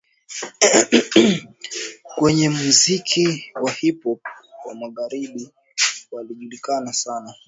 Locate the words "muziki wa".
2.49-3.71